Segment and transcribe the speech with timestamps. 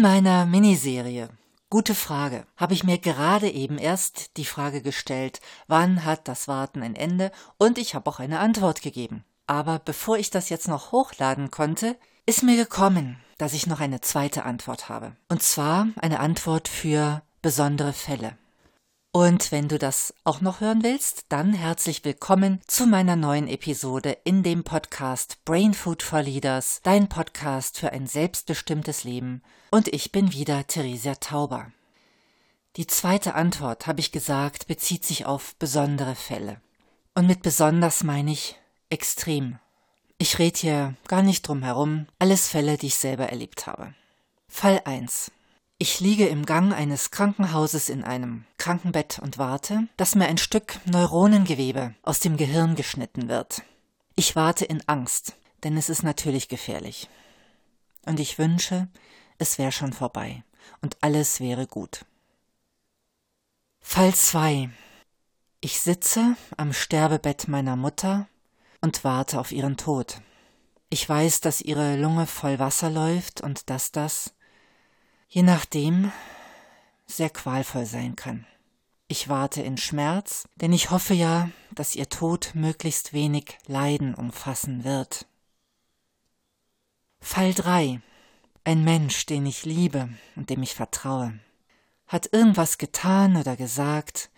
[0.00, 1.28] In meiner Miniserie
[1.68, 6.82] Gute Frage habe ich mir gerade eben erst die Frage gestellt, wann hat das Warten
[6.82, 9.26] ein Ende und ich habe auch eine Antwort gegeben.
[9.46, 14.00] Aber bevor ich das jetzt noch hochladen konnte, ist mir gekommen, dass ich noch eine
[14.00, 15.16] zweite Antwort habe.
[15.28, 18.38] Und zwar eine Antwort für besondere Fälle.
[19.12, 24.16] Und wenn du das auch noch hören willst, dann herzlich willkommen zu meiner neuen Episode
[24.22, 29.42] in dem Podcast Brain Food for Leaders, dein Podcast für ein selbstbestimmtes Leben.
[29.72, 31.72] Und ich bin wieder Theresia Tauber.
[32.76, 36.60] Die zweite Antwort, habe ich gesagt, bezieht sich auf besondere Fälle.
[37.16, 39.58] Und mit besonders meine ich extrem.
[40.18, 43.92] Ich rede hier gar nicht drum herum, alles Fälle, die ich selber erlebt habe.
[44.46, 45.32] Fall 1.
[45.82, 50.78] Ich liege im Gang eines Krankenhauses in einem Krankenbett und warte, dass mir ein Stück
[50.84, 53.62] Neuronengewebe aus dem Gehirn geschnitten wird.
[54.14, 57.08] Ich warte in Angst, denn es ist natürlich gefährlich.
[58.04, 58.88] Und ich wünsche,
[59.38, 60.44] es wäre schon vorbei
[60.82, 62.04] und alles wäre gut.
[63.80, 64.68] Fall 2.
[65.62, 68.28] Ich sitze am Sterbebett meiner Mutter
[68.82, 70.20] und warte auf ihren Tod.
[70.90, 74.34] Ich weiß, dass ihre Lunge voll Wasser läuft und dass das,
[75.30, 76.12] je nachdem
[77.06, 78.46] sehr qualvoll sein kann.
[79.06, 84.84] Ich warte in Schmerz, denn ich hoffe ja, dass ihr Tod möglichst wenig Leiden umfassen
[84.84, 85.26] wird.
[87.20, 88.00] Fall 3.
[88.64, 91.38] Ein Mensch, den ich liebe und dem ich vertraue,
[92.06, 94.30] hat irgendwas getan oder gesagt,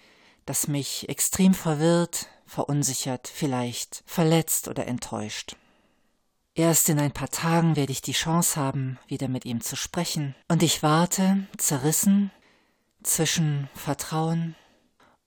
[0.45, 5.57] das mich extrem verwirrt, verunsichert, vielleicht verletzt oder enttäuscht.
[6.55, 10.35] Erst in ein paar Tagen werde ich die Chance haben, wieder mit ihm zu sprechen,
[10.49, 12.31] und ich warte, zerrissen,
[13.03, 14.55] zwischen Vertrauen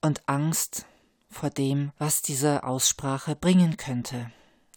[0.00, 0.86] und Angst
[1.28, 4.30] vor dem, was diese Aussprache bringen könnte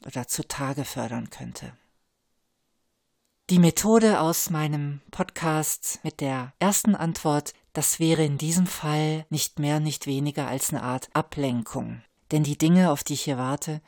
[0.05, 1.73] oder zutage fördern könnte.
[3.49, 9.59] Die Methode aus meinem Podcast mit der ersten Antwort, das wäre in diesem Fall nicht
[9.59, 12.03] mehr, nicht weniger als eine Art Ablenkung.
[12.31, 13.81] Denn die Dinge, auf die ich hier warte,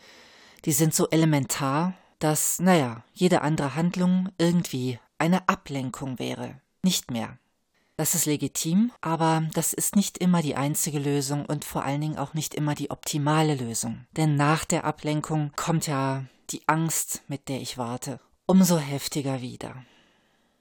[0.66, 1.94] die sind so elementar
[2.24, 6.62] dass, naja, jede andere Handlung irgendwie eine Ablenkung wäre.
[6.84, 7.38] Nicht mehr.
[7.98, 12.18] Das ist legitim, aber das ist nicht immer die einzige Lösung und vor allen Dingen
[12.18, 14.06] auch nicht immer die optimale Lösung.
[14.18, 19.76] Denn nach der Ablenkung kommt ja die Angst, mit der ich warte, umso heftiger wieder.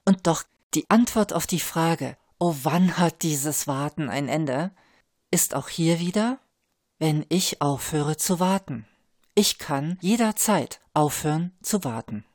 [0.05, 4.71] Und doch die Antwort auf die Frage, oh wann hat dieses Warten ein Ende,
[5.31, 6.39] ist auch hier wieder,
[6.99, 8.85] wenn ich aufhöre zu warten.
[9.35, 12.25] Ich kann jederzeit aufhören zu warten.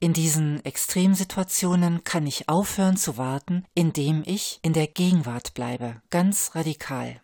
[0.00, 6.54] In diesen Extremsituationen kann ich aufhören zu warten, indem ich in der Gegenwart bleibe, ganz
[6.54, 7.20] radikal.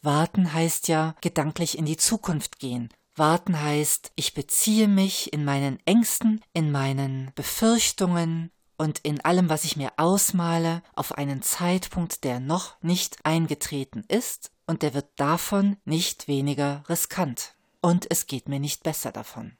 [0.00, 2.88] Warten heißt ja gedanklich in die Zukunft gehen.
[3.14, 9.64] Warten heißt, ich beziehe mich in meinen Ängsten, in meinen Befürchtungen und in allem, was
[9.64, 15.76] ich mir ausmale, auf einen Zeitpunkt, der noch nicht eingetreten ist, und der wird davon
[15.84, 19.56] nicht weniger riskant und es geht mir nicht besser davon.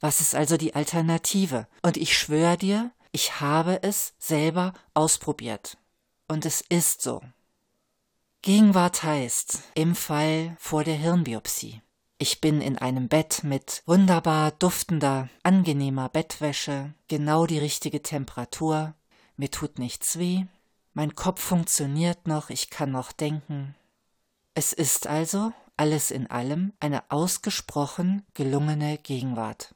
[0.00, 1.66] Was ist also die Alternative?
[1.82, 5.76] Und ich schwöre dir, ich habe es selber ausprobiert.
[6.26, 7.20] Und es ist so.
[8.42, 11.82] Gegenwart heißt, im Fall vor der Hirnbiopsie.
[12.16, 18.94] Ich bin in einem Bett mit wunderbar duftender, angenehmer Bettwäsche, genau die richtige Temperatur,
[19.36, 20.44] mir tut nichts weh,
[20.92, 23.74] mein Kopf funktioniert noch, ich kann noch denken.
[24.54, 29.74] Es ist also alles in allem eine ausgesprochen gelungene Gegenwart.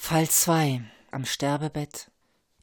[0.00, 2.10] Fall 2 am Sterbebett.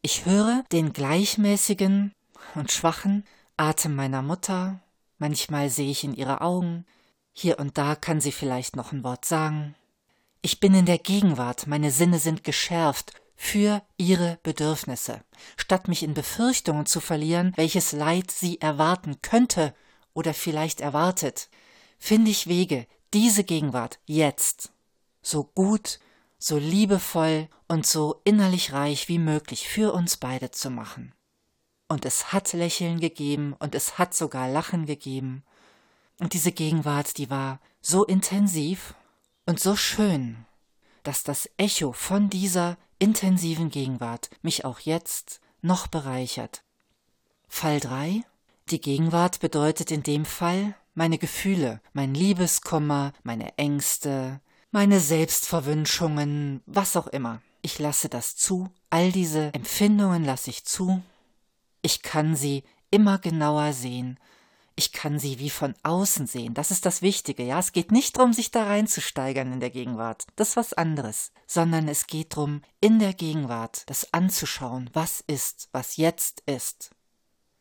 [0.02, 2.12] Ich höre den gleichmäßigen
[2.56, 3.24] und schwachen
[3.56, 4.80] Atem meiner Mutter,
[5.20, 6.88] manchmal sehe ich in ihre Augen,
[7.34, 9.76] hier und da kann sie vielleicht noch ein Wort sagen.
[10.42, 15.22] Ich bin in der Gegenwart, meine Sinne sind geschärft für ihre Bedürfnisse,
[15.56, 19.76] statt mich in Befürchtungen zu verlieren, welches Leid sie erwarten könnte
[20.14, 21.50] oder vielleicht erwartet,
[22.00, 24.72] finde ich Wege, diese Gegenwart jetzt
[25.22, 26.00] so gut,
[26.38, 31.14] so liebevoll und so innerlich reich wie möglich für uns beide zu machen.
[31.88, 35.44] Und es hat Lächeln gegeben und es hat sogar Lachen gegeben.
[36.20, 38.96] Und diese Gegenwart, die war so intensiv
[39.46, 40.46] und so schön,
[41.04, 46.64] dass das Echo von dieser intensiven Gegenwart mich auch jetzt noch bereichert.
[47.48, 48.24] Fall 3
[48.72, 54.42] die Gegenwart bedeutet in dem Fall meine Gefühle, mein Liebeskummer, meine Ängste,
[54.76, 57.42] meine Selbstverwünschungen, was auch immer.
[57.62, 61.02] Ich lasse das zu, all diese Empfindungen lasse ich zu.
[61.82, 64.20] Ich kann sie immer genauer sehen.
[64.76, 66.54] Ich kann sie wie von außen sehen.
[66.56, 67.44] Das ist das Wichtige.
[67.44, 70.26] Ja, es geht nicht darum, sich da reinzusteigern in der Gegenwart.
[70.36, 71.32] Das ist was anderes.
[71.48, 76.92] Sondern es geht darum, in der Gegenwart das anzuschauen, was ist, was jetzt ist.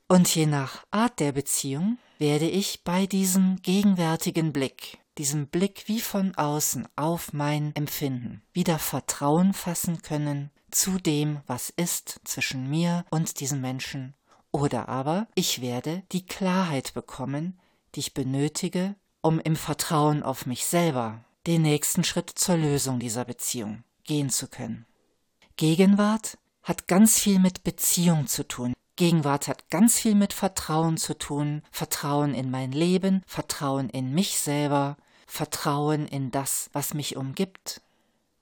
[0.09, 6.01] Und je nach Art der Beziehung werde ich bei diesem gegenwärtigen Blick, diesem Blick wie
[6.01, 13.05] von außen auf mein Empfinden, wieder Vertrauen fassen können zu dem, was ist zwischen mir
[13.11, 14.15] und diesem Menschen
[14.55, 17.59] oder aber ich werde die Klarheit bekommen,
[17.95, 23.25] die ich benötige, um im Vertrauen auf mich selber den nächsten Schritt zur Lösung dieser
[23.25, 24.87] Beziehung gehen zu können.
[25.57, 28.75] Gegenwart hat ganz viel mit Beziehung zu tun.
[28.95, 34.39] Gegenwart hat ganz viel mit Vertrauen zu tun, Vertrauen in mein Leben, Vertrauen in mich
[34.39, 37.81] selber, Vertrauen in das, was mich umgibt.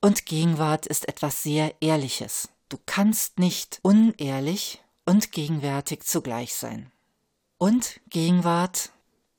[0.00, 2.48] Und Gegenwart ist etwas sehr Ehrliches.
[2.68, 6.90] Du kannst nicht unehrlich und gegenwärtig zugleich sein.
[7.58, 8.90] Und Gegenwart,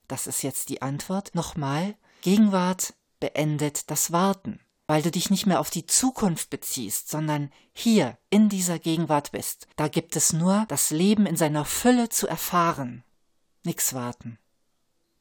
[0.08, 5.60] das ist jetzt die Antwort, nochmal, Gegenwart beendet das Warten, weil du dich nicht mehr
[5.60, 9.68] auf die Zukunft beziehst, sondern hier in dieser Gegenwart bist.
[9.76, 13.04] Da gibt es nur das Leben in seiner Fülle zu erfahren.
[13.64, 14.38] Nix warten.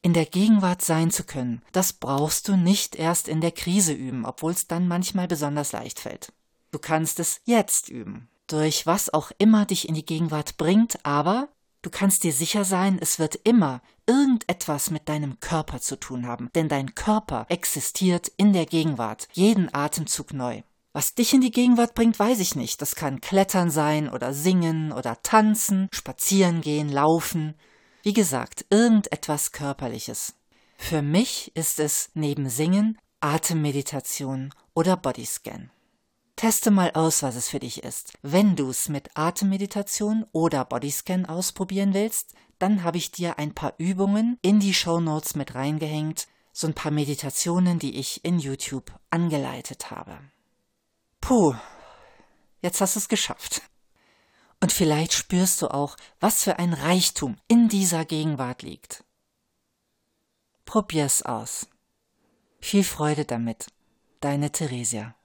[0.02, 4.26] In der Gegenwart sein zu können, das brauchst du nicht erst in der Krise üben,
[4.26, 6.32] obwohl es dann manchmal besonders leicht fällt.
[6.72, 11.48] Du kannst es jetzt üben durch was auch immer dich in die Gegenwart bringt, aber
[11.80, 16.50] du kannst dir sicher sein, es wird immer irgendetwas mit deinem Körper zu tun haben,
[16.54, 20.62] denn dein Körper existiert in der Gegenwart, jeden Atemzug neu.
[20.92, 22.82] Was dich in die Gegenwart bringt, weiß ich nicht.
[22.82, 27.54] Das kann Klettern sein oder Singen oder Tanzen, Spazieren gehen, Laufen.
[28.02, 30.34] Wie gesagt, irgendetwas Körperliches.
[30.76, 35.70] Für mich ist es neben Singen Atemmeditation oder Bodyscan.
[36.34, 38.14] Teste mal aus, was es für dich ist.
[38.22, 43.74] Wenn du es mit Atemmeditation oder Bodyscan ausprobieren willst, dann habe ich dir ein paar
[43.78, 48.92] Übungen in die Show Notes mit reingehängt, so ein paar Meditationen, die ich in YouTube
[49.10, 50.18] angeleitet habe.
[51.20, 51.54] Puh,
[52.60, 53.62] jetzt hast du es geschafft.
[54.62, 59.02] Und vielleicht spürst du auch, was für ein Reichtum in dieser Gegenwart liegt.
[60.64, 61.66] Probier's aus.
[62.60, 63.66] Viel Freude damit.
[64.20, 65.16] Deine Theresia.